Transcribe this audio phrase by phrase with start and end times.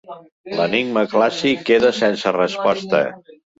[0.59, 3.07] L'enigma clàssic queda sense resposta.